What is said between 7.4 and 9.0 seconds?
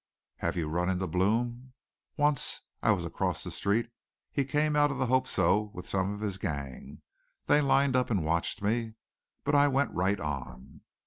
They lined up and watched me.